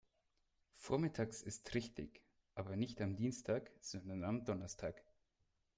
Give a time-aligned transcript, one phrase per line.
[0.73, 2.23] Vormittags ist richtig,
[2.55, 5.03] aber nicht am Dienstag, sondern am Donnerstag.